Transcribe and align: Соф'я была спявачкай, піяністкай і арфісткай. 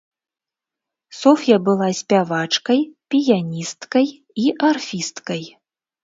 Соф'я 1.17 1.57
была 1.67 1.89
спявачкай, 1.99 2.79
піяністкай 3.11 4.07
і 4.45 4.47
арфісткай. 4.71 5.43